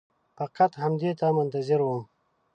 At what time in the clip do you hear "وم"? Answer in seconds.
1.83-2.01